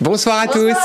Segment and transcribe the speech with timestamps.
[0.00, 0.76] Bonsoir à tous,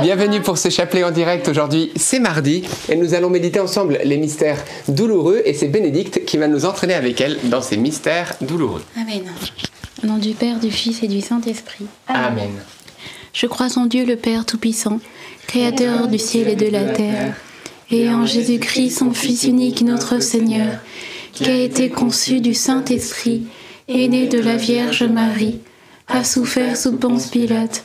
[0.00, 1.46] bienvenue pour ce chapelet en direct.
[1.46, 4.56] Aujourd'hui, c'est mardi et nous allons méditer ensemble les mystères
[4.88, 8.82] douloureux et c'est Bénédicte qui va nous entraîner avec elle dans ces mystères douloureux.
[8.96, 9.24] Amen.
[10.02, 11.84] Au nom du Père, du Fils et du Saint-Esprit.
[12.08, 12.50] Amen.
[13.34, 15.00] Je crois en Dieu le Père Tout-Puissant,
[15.46, 17.34] Créateur du ciel et de la terre,
[17.90, 20.78] et en Jésus-Christ, son Fils unique, notre Seigneur,
[21.34, 23.42] qui a été conçu du Saint-Esprit,
[23.88, 25.60] et né de la Vierge Marie,
[26.08, 27.84] a souffert sous Ponce Pilate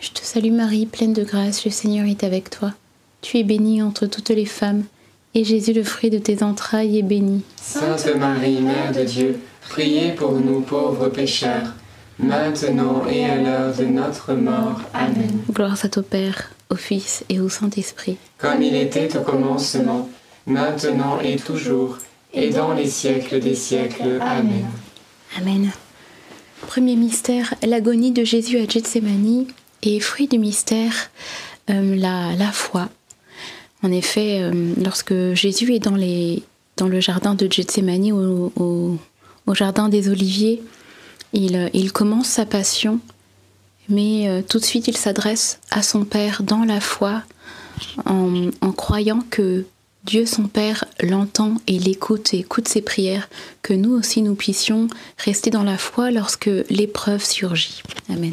[0.00, 2.72] Je te salue Marie, pleine de grâce, le Seigneur est avec toi.
[3.20, 4.84] Tu es bénie entre toutes les femmes,
[5.34, 7.42] et Jésus, le fruit de tes entrailles, est béni.
[7.60, 9.38] Sainte Marie, Mère de Dieu,
[9.68, 11.74] priez pour nous pauvres pécheurs,
[12.18, 14.80] maintenant et à l'heure de notre mort.
[14.94, 15.42] Amen.
[15.52, 18.16] Gloire à ton Père, au Fils et au Saint-Esprit.
[18.38, 20.08] Comme il était au commencement,
[20.46, 21.98] maintenant et toujours,
[22.32, 24.18] et dans les siècles des siècles.
[24.22, 24.64] Amen.
[25.36, 25.70] Amen.
[26.66, 29.44] Premier mystère, l'agonie de Jésus à Gethsemane
[29.82, 31.10] et fruit du mystère,
[31.70, 32.88] euh, la, foi.
[33.82, 38.98] En effet, euh, lorsque Jésus est dans, le jardin de Gethsemane, au,
[39.54, 40.62] jardin des Oliviers,
[41.32, 43.00] il, il, commence sa passion,
[43.88, 47.22] mais euh, tout de suite il s'adresse à son Père dans la foi,
[48.04, 49.64] en, en croyant que
[50.04, 53.28] Dieu son Père l'entend et l'écoute et écoute ses prières,
[53.62, 57.82] que nous aussi nous puissions rester dans la foi lorsque l'épreuve surgit.
[58.08, 58.32] Amen.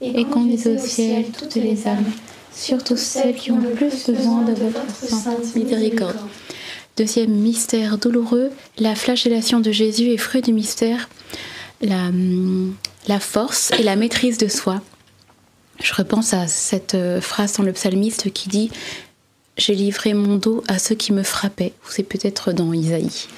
[0.00, 2.10] Et conduisez au ciel toutes les âmes,
[2.54, 6.16] surtout celles qui ont le plus besoin de votre sainte miséricorde.
[6.96, 11.08] Deuxième mystère douloureux, la flagellation de Jésus et fruit du mystère,
[11.82, 14.80] la, force et la maîtrise de soi.
[15.82, 18.70] Je repense à cette euh, phrase dans le psalmiste qui dit
[19.56, 21.72] J'ai livré mon dos à ceux qui me frappaient.
[21.88, 23.28] C'est peut-être dans Isaïe.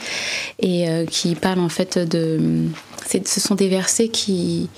[0.58, 2.66] Et euh, qui parle en fait de.
[3.06, 4.68] Ce sont des versets qui,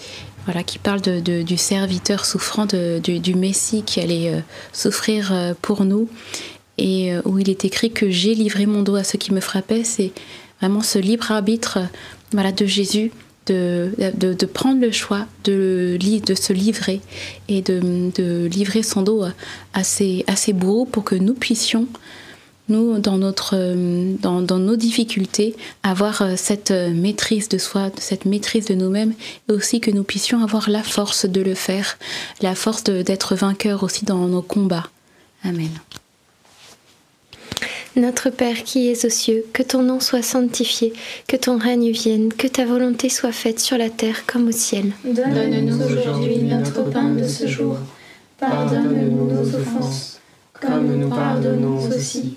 [0.44, 4.40] voilà, qui de- du serviteur souffrant, du, Messie qui allait euh,
[4.72, 6.08] souffrir euh, pour nous.
[6.76, 9.40] Et euh, où il est écrit que j'ai livré mon dos à ceux qui me
[9.40, 9.84] frappaient.
[9.84, 10.12] C'est
[10.60, 11.78] vraiment ce libre arbitre
[12.32, 13.12] voilà, de Jésus
[13.46, 17.00] de, de, prendre le choix de, de se livrer
[17.48, 19.32] et de, livrer son dos à,
[19.74, 21.86] à ses, à ses bourreaux pour que nous puissions,
[22.68, 27.90] nous, dans, notre, euh, dans, dans nos difficultés, avoir euh, cette euh, maîtrise de soi,
[27.98, 29.12] cette maîtrise de nous-mêmes,
[29.48, 31.98] et aussi que nous puissions avoir la force de le faire,
[32.40, 34.88] la force de- d'être vainqueurs aussi dans nos combats.
[35.44, 35.68] Amen.
[37.96, 40.92] Notre Père qui es aux cieux, que ton nom soit sanctifié,
[41.28, 44.90] que ton règne vienne, que ta volonté soit faite sur la terre comme au ciel.
[45.04, 47.76] Donne-nous aujourd'hui notre pain de ce jour.
[48.40, 50.18] Pardonne-nous nos offenses,
[50.60, 52.36] comme nous pardonnons aussi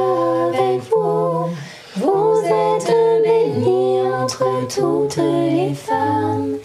[4.73, 6.55] toutes les femmes.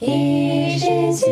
[0.00, 1.24] Et Jésus,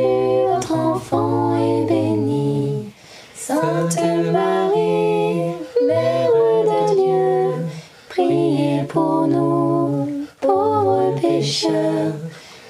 [0.53, 2.87] votre enfant, est béni.
[3.35, 4.01] Sainte
[4.33, 5.55] Marie,
[5.87, 6.31] Mère
[6.65, 7.67] de Dieu,
[8.09, 12.15] priez pour nous, pauvres pécheurs,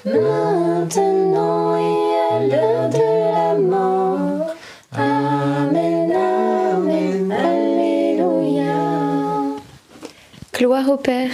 [0.05, 4.53] maintenant et à l'heure de la mort.
[4.93, 8.75] Amen, Amen, Alléluia.
[10.53, 11.31] Gloire au Père,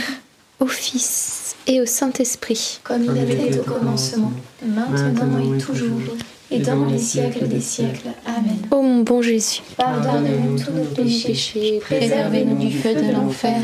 [0.62, 1.33] au Fils
[1.67, 2.79] et au Saint-Esprit.
[2.84, 4.32] Comme il était au commencement,
[4.65, 6.00] maintenant et toujours,
[6.51, 8.10] et dans les siècles des siècles.
[8.25, 8.58] Amen.
[8.72, 13.62] Ô mon bon Jésus, Pardonne-nous tous nos péchés, préservez-nous du feu de l'enfer,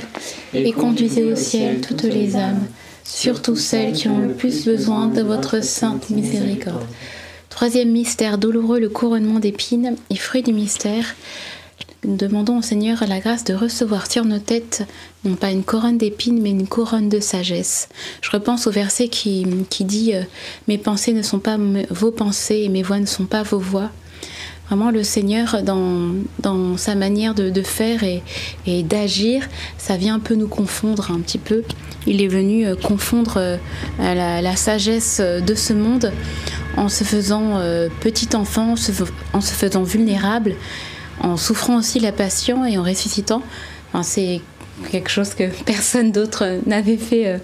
[0.53, 2.67] et conduisez au ciel toutes les âmes,
[3.03, 6.85] surtout celles qui ont le plus besoin de votre sainte miséricorde.
[7.49, 11.15] Troisième mystère douloureux, le couronnement d'épines et fruit du mystère.
[12.05, 14.87] Demandons au Seigneur la grâce de recevoir sur nos têtes,
[15.25, 17.89] non pas une couronne d'épines, mais une couronne de sagesse.
[18.21, 20.21] Je repense au verset qui, qui dit euh,
[20.69, 21.57] Mes pensées ne sont pas
[21.89, 23.89] vos pensées et mes voix ne sont pas vos voix.
[24.67, 28.23] Vraiment, le Seigneur, dans, dans sa manière de, de faire et,
[28.65, 31.63] et d'agir, ça vient un peu nous confondre un petit peu.
[32.07, 33.57] Il est venu euh, confondre euh,
[33.99, 36.13] la, la sagesse de ce monde
[36.77, 37.59] en se faisant
[37.99, 38.75] petit enfant,
[39.33, 40.55] en se faisant vulnérable,
[41.21, 43.41] en souffrant aussi la passion et en ressuscitant.
[44.03, 44.41] C'est
[44.91, 47.37] quelque chose que personne d'autre n'avait fait euh,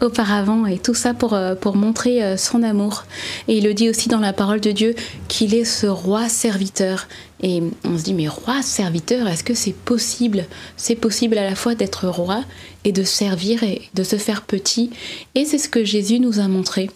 [0.00, 3.04] auparavant et tout ça pour, euh, pour montrer euh, son amour.
[3.48, 4.94] Et il le dit aussi dans la parole de Dieu
[5.28, 7.08] qu'il est ce roi serviteur.
[7.42, 10.46] Et on se dit mais roi serviteur, est-ce que c'est possible?
[10.76, 12.44] C'est possible à la fois d'être roi
[12.84, 14.90] et de servir et de se faire petit.
[15.34, 16.90] Et c'est ce que Jésus nous a montré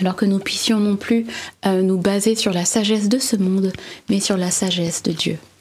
[0.00, 1.26] alors que nous puissions non plus
[1.66, 3.74] nous baser sur la sagesse de ce monde,
[4.08, 5.38] mais sur la sagesse de Dieu.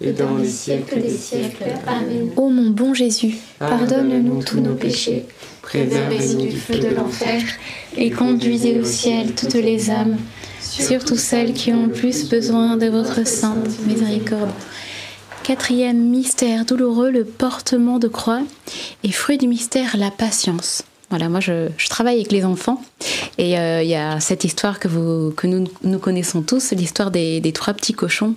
[0.00, 1.64] et dans les siècles des siècles.
[1.86, 2.30] Amen.
[2.36, 5.26] Ô mon bon Jésus, Pardonne-nous tous nos péchés,
[5.62, 7.42] préservez-nous du feu de l'enfer,
[7.96, 10.16] et conduisez au ciel toutes les âmes,
[10.60, 14.50] surtout celles qui ont le plus besoin de votre sainte miséricorde.
[15.42, 18.42] Quatrième mystère douloureux, le portement de croix.
[19.02, 20.84] Et fruit du mystère, la patience.
[21.10, 22.80] Voilà, moi je, travaille avec les enfants
[23.36, 24.86] et euh, il y a cette histoire que,
[25.46, 28.36] nous, connaissons tous, l'histoire des, trois petits cochons.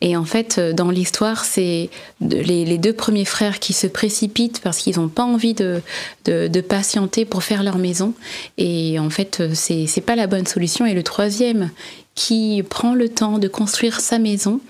[0.00, 1.90] Et en fait, euh, dans l'histoire, c'est
[2.22, 5.82] les, deux premiers frères qui se précipitent parce qu'ils n'ont pas envie de,
[6.66, 8.14] patienter pour faire leur maison.
[8.56, 10.86] Et en fait, euh, c'est c'est pas la bonne solution.
[10.86, 11.70] Et le troisième
[12.14, 14.60] qui prend le temps de construire sa maison,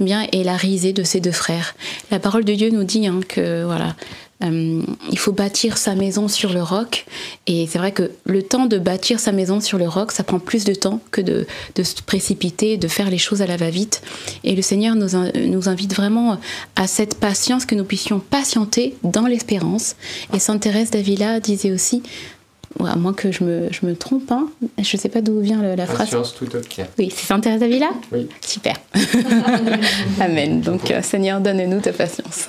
[0.00, 1.74] eh bien, est la risée de ses deux frères.
[2.10, 3.94] La parole de Dieu nous dit hein, que voilà,
[4.42, 7.04] euh, il faut bâtir sa maison sur le roc.
[7.46, 10.38] Et c'est vrai que le temps de bâtir sa maison sur le roc, ça prend
[10.38, 14.02] plus de temps que de, de se précipiter, de faire les choses à la va-vite.
[14.44, 16.38] Et le Seigneur nous, in- nous invite vraiment
[16.76, 19.96] à cette patience, que nous puissions patienter dans l'espérance.
[20.34, 22.02] Et Sainte Thérèse d'Avila disait aussi,
[22.84, 24.48] à moins que je me, je me trompe, hein,
[24.78, 25.98] je ne sais pas d'où vient le- la phrase.
[26.10, 26.46] Patience tout.
[26.98, 27.90] Oui, c'est Sainte Thérèse d'Avila?
[28.12, 28.28] Oui.
[28.40, 28.76] Super.
[30.20, 30.60] Amen.
[30.60, 32.48] Donc, euh, Seigneur, donne-nous ta patience.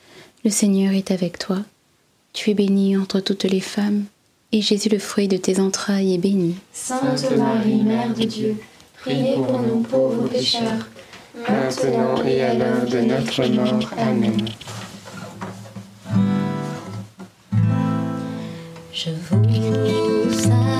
[0.43, 1.57] le Seigneur est avec toi.
[2.33, 4.05] Tu es bénie entre toutes les femmes,
[4.51, 6.55] et Jésus, le fruit de tes entrailles, est béni.
[6.73, 8.55] Sainte Marie, Mère de Dieu,
[9.01, 10.87] priez pour nous pauvres pécheurs,
[11.47, 13.91] maintenant et à l'heure de notre mort.
[13.97, 14.47] Amen.
[18.93, 20.70] Je vous salue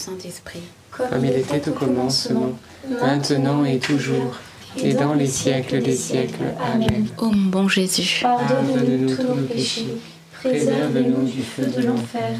[0.00, 0.62] Saint-Esprit.
[0.90, 2.52] Comme il était au commencement,
[2.88, 4.34] maintenant et toujours,
[4.82, 6.54] et dans les siècles des siècles.
[6.58, 7.06] Amen.
[7.18, 9.88] Ô mon bon Jésus, Pardonne-nous tous nos péchés,
[10.32, 12.30] préserve-nous du feu de l'enfer,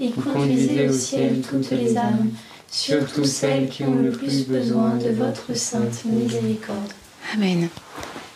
[0.00, 2.30] et conduisez au ciel toutes les âmes,
[2.68, 6.92] surtout celles qui ont le plus besoin de votre sainte miséricorde.
[7.32, 7.68] Amen.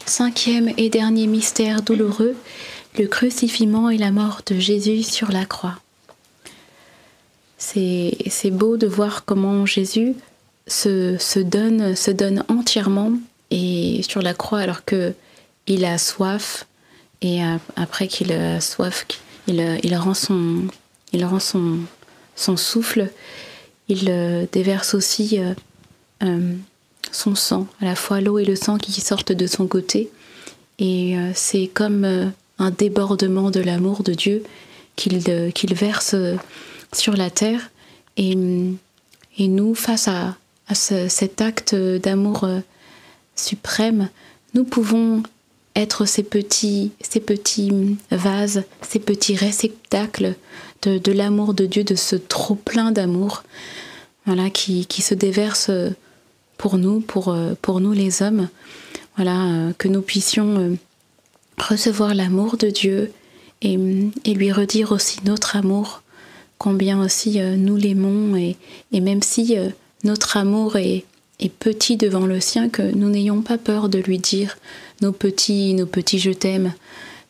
[0.06, 2.36] Cinquième et dernier mystère douloureux,
[2.96, 5.74] le crucifiement et la mort de Jésus sur la croix.
[7.58, 10.14] C'est beau de voir comment Jésus
[10.66, 13.12] se, se donne, se donne entièrement
[13.50, 15.14] et sur la croix alors que
[15.66, 16.66] il a soif
[17.20, 19.06] et euh, après qu'il a soif,
[19.46, 20.66] il, il rend son,
[21.12, 21.78] il rend son,
[22.36, 23.10] son souffle,
[23.88, 25.40] il euh, déverse aussi
[26.22, 26.54] euh,
[27.10, 30.10] son sang, à la fois l'eau et le sang qui sortent de son côté.
[30.78, 34.44] Et c'est comme un débordement de l'amour de Dieu
[34.94, 35.18] qu'il
[35.74, 36.14] verse
[36.92, 37.70] sur la terre.
[38.16, 38.36] Et,
[39.38, 40.36] et nous, face à,
[40.68, 42.60] à ce- cet acte d'amour euh,
[43.36, 44.08] suprême,
[44.54, 45.22] nous pouvons
[45.76, 50.34] être ces petits, ces petits vases, ces petits réceptacles
[50.82, 53.44] de, de l'amour de Dieu, de ce trop plein d'amour,
[54.26, 55.70] voilà, qui, qui se déverse
[56.56, 58.48] pour nous, pour, pour nous les hommes.
[59.16, 60.74] Voilà, euh, que nous puissions euh,
[61.58, 63.12] recevoir l'amour de Dieu
[63.62, 63.78] et,
[64.24, 66.02] et lui redire aussi notre amour,
[66.58, 68.56] combien aussi euh, nous l'aimons et,
[68.92, 69.70] et même si euh,
[70.04, 71.04] notre amour est,
[71.40, 74.58] est petit devant le sien, que nous n'ayons pas peur de lui dire
[75.00, 76.72] nos petits, nos petits je t'aime,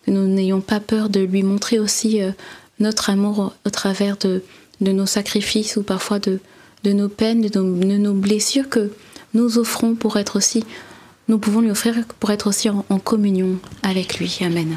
[0.05, 2.33] que nous n'ayons pas peur de lui montrer aussi euh,
[2.81, 4.43] notre amour au travers de,
[4.81, 6.41] de nos sacrifices ou parfois de,
[6.85, 8.91] de nos peines, de nos, blessures que
[9.35, 10.65] nous offrons pour être aussi,
[11.29, 14.39] nous pouvons lui offrir pour être aussi en communion avec lui.
[14.41, 14.77] Amen.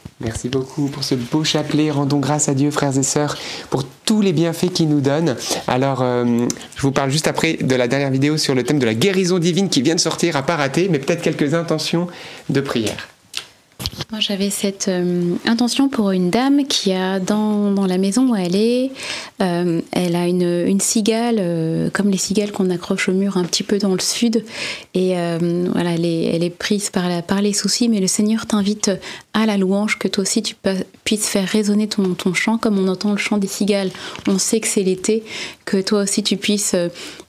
[0.23, 1.89] Merci beaucoup pour ce beau chapelet.
[1.89, 3.37] Rendons grâce à Dieu, frères et sœurs,
[3.69, 5.35] pour tous les bienfaits qu'il nous donne.
[5.67, 8.85] Alors, euh, je vous parle juste après de la dernière vidéo sur le thème de
[8.85, 12.07] la guérison divine qui vient de sortir, à pas rater, mais peut-être quelques intentions
[12.49, 13.07] de prière.
[14.11, 18.57] Moi, j'avais cette euh, intention pour une dame qui a dans, la maison où elle
[18.57, 18.91] est,
[19.41, 23.63] euh, elle a une, cigale, euh, comme les cigales qu'on accroche au mur un petit
[23.63, 24.43] peu dans le sud.
[24.95, 28.91] Et voilà, elle est, prise par, les soucis, mais le Seigneur t'invite
[29.33, 30.55] à la louange, que toi aussi tu
[31.05, 33.91] puisses faire résonner ton, chant comme on entend le chant des cigales.
[34.27, 35.23] On sait que c'est l'été,
[35.63, 36.75] que toi aussi tu puisses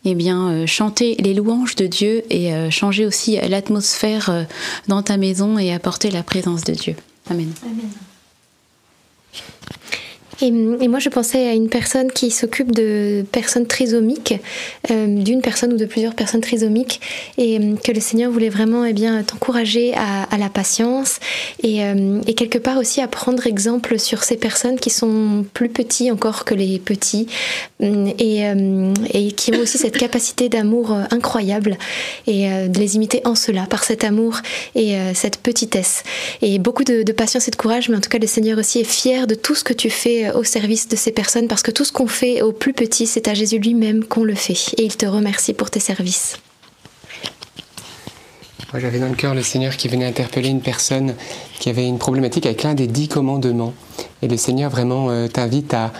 [0.05, 4.43] eh bien, euh, chanter les louanges de Dieu et euh, changer aussi l'atmosphère euh,
[4.89, 6.97] dans ta maison et apporter la présence de Dieu.
[7.31, 7.53] Amen.
[7.63, 7.91] Amen.
[10.43, 14.35] Et, moi, je pensais à une personne qui s'occupe de personnes trisomiques,
[14.91, 17.01] euh, d'une personne ou de plusieurs personnes trisomiques,
[17.39, 21.21] et euh, que le Seigneur voulait vraiment eh bien, t'encourager à, la patience
[21.63, 25.69] et, euh, et quelque part aussi à prendre exemple sur ces personnes qui sont plus
[25.69, 27.29] petits encore que les petits
[27.81, 31.77] hum, et, qui ont aussi cette capacité d'amour incroyable
[32.27, 34.41] et de les imiter en cela, par cet amour
[34.75, 36.03] et cette petitesse.
[36.41, 38.85] Et beaucoup de, patience et de courage, mais en tout cas, le Seigneur aussi est
[38.85, 41.85] fier de tout ce que tu fais au service de ces personnes, parce que tout
[41.85, 44.75] ce qu'on fait au plus petit, c'est à Jésus lui-même qu'on le fait.
[44.77, 46.37] Et il te remercie pour tes services.
[48.75, 51.15] J'avais dans le cœur le Seigneur qui venait interpeller une personne
[51.59, 53.75] qui avait une problématique avec l'un des dix commandements.
[54.23, 55.93] Et le Seigneur vraiment euh, t'invite à,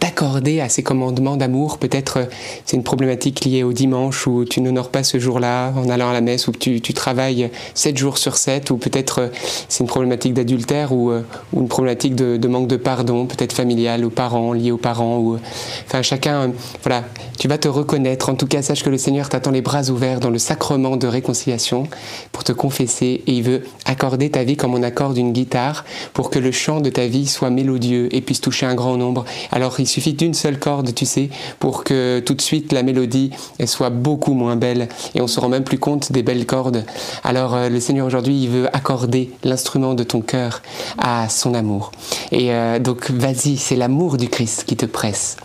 [0.00, 1.78] t'accorder à ces commandements d'amour.
[1.78, 2.24] Peut-être euh,
[2.64, 6.12] c'est une problématique liée au dimanche où tu n'honores pas ce jour-là en allant à
[6.12, 9.28] la messe, ou tu, tu travailles sept jours sur sept, ou peut-être euh,
[9.68, 11.12] c'est une problématique d'adultère ou,
[11.56, 15.18] une problématique de, de manque de pardon, peut-être familiale aux parents, liée aux parents.
[15.18, 15.38] Ou,
[15.86, 17.04] enfin, chacun, voilà,
[17.38, 18.28] tu vas te reconnaître.
[18.28, 21.06] En tout cas, sache que le Seigneur t'attend les bras ouverts dans le sacrement de
[21.06, 21.84] réconciliation
[22.32, 26.30] pour te confesser et il veut accorder ta vie comme on accorde une guitare pour
[26.30, 29.24] que le chant de ta vie soit mélodieux et puisse toucher un grand nombre.
[29.52, 33.30] Alors il suffit d'une seule corde, tu sais, pour que tout de suite la mélodie
[33.58, 36.84] elle soit beaucoup moins belle et on se rend même plus compte des belles cordes.
[37.24, 40.62] Alors euh, le Seigneur aujourd'hui il veut accorder l'instrument de ton cœur
[40.98, 41.92] à son amour.
[42.32, 45.36] Et euh, donc vas-y, c'est l'amour du Christ qui te presse.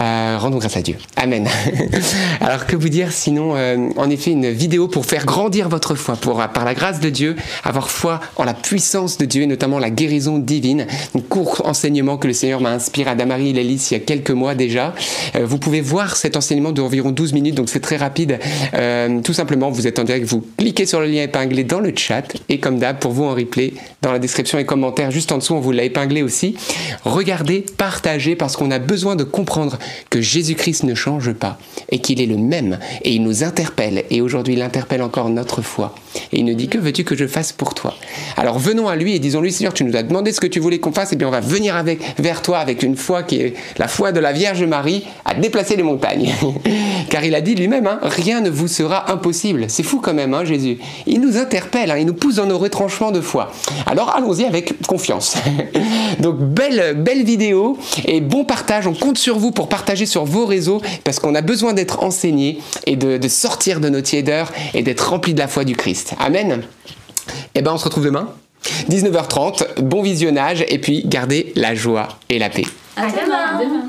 [0.00, 0.96] Euh, rendons grâce à Dieu.
[1.16, 1.48] Amen.
[2.40, 3.54] Alors que vous dire sinon,
[3.96, 7.36] en effet, une vidéo pour faire grandir votre foi, pour par la grâce de Dieu
[7.62, 10.86] avoir foi en la puissance de Dieu et notamment la guérison divine.
[11.14, 14.00] Un court enseignement que le Seigneur m'a inspiré à Damary et Lélis il y a
[14.00, 14.94] quelques mois déjà.
[15.36, 18.38] Euh, vous pouvez voir cet enseignement d'environ 12 minutes, donc c'est très rapide.
[18.74, 21.92] Euh, tout simplement, vous êtes en direct, vous cliquez sur le lien épinglé dans le
[21.96, 25.38] chat et comme d'hab, pour vous en replay, dans la description et commentaires juste en
[25.38, 26.56] dessous, on vous l'a épinglé aussi.
[27.04, 29.78] Regardez, partagez parce qu'on a besoin de comprendre
[30.10, 31.58] que Jésus-Christ ne change pas
[31.90, 35.62] et qu'il est le même et il nous interpelle et aujourd'hui il interpelle encore notre
[35.62, 35.83] foi
[36.32, 37.94] et il nous dit que veux-tu que je fasse pour toi?
[38.36, 40.78] Alors venons à lui et disons-lui Seigneur tu nous as demandé ce que tu voulais
[40.78, 43.54] qu'on fasse et bien on va venir avec, vers toi avec une foi qui est
[43.78, 46.32] la foi de la Vierge Marie à déplacer les montagnes.
[47.10, 49.66] Car il a dit lui-même hein, rien ne vous sera impossible.
[49.68, 50.78] C'est fou quand même hein, Jésus.
[51.06, 53.52] Il nous interpelle hein, il nous pousse dans nos retranchements de foi.
[53.86, 55.36] Alors allons-y avec confiance.
[56.20, 58.86] Donc belle, belle vidéo et bon partage.
[58.86, 62.58] On compte sur vous pour partager sur vos réseaux parce qu'on a besoin d'être enseigné
[62.86, 66.14] et de, de sortir de nos tiédeurs et d'être rempli de la foi du Christ.
[66.18, 66.62] Amen.
[67.54, 68.28] Et ben on se retrouve demain,
[68.90, 72.64] 19h30, bon visionnage et puis gardez la joie et la paix.
[72.96, 73.88] À demain.